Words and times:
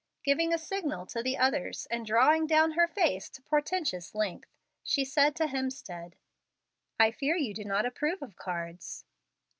Giving 0.23 0.51
a 0.51 0.57
signal 0.57 1.05
to 1.05 1.21
the 1.21 1.37
others 1.37 1.85
and 1.91 2.07
drawing 2.07 2.47
down 2.47 2.71
her 2.71 2.87
face 2.87 3.29
to 3.29 3.41
portentous 3.43 4.15
length, 4.15 4.49
she 4.81 5.05
said 5.05 5.35
to 5.35 5.45
Hemstead, 5.45 6.13
"I 6.99 7.11
fear 7.11 7.35
you 7.37 7.53
do 7.53 7.65
not 7.65 7.85
approve 7.85 8.23
of 8.23 8.35
cards." 8.35 9.05